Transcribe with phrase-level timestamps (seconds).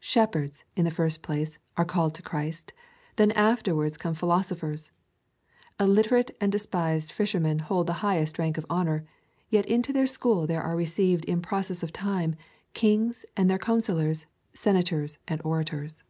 [0.00, 2.72] Shepherds, in the first place, are called to Christ:
[3.16, 4.90] then af terwards come philosophers:
[5.78, 9.04] illiterate and despised fisher men hold the highest rank of honour;
[9.50, 12.36] yet into their school there are received in process of time
[12.72, 14.24] kings and their coun sellors,
[14.54, 16.02] senators and orators.